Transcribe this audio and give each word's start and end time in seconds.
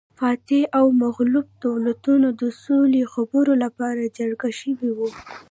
فاتح 0.19 0.63
او 0.79 0.85
مغلوب 1.03 1.47
دولتونه 1.65 2.27
د 2.41 2.43
سولې 2.63 3.03
خبرو 3.13 3.53
لپاره 3.63 4.13
جرګه 4.17 4.49
شوي 4.59 4.89
وو 4.93 5.07